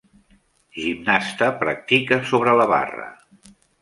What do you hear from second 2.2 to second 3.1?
sobre la barra